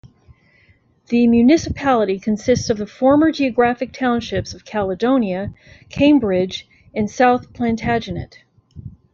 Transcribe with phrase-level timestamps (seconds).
[1.09, 5.53] The municipality consists of the former geographic townships of Caledonia,
[5.89, 8.39] Cambridge and South Plantagenet.